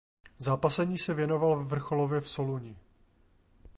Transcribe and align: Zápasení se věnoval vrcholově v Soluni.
Zápasení 0.39 0.97
se 0.97 1.13
věnoval 1.13 1.63
vrcholově 1.65 2.21
v 2.21 2.29
Soluni. 2.29 2.77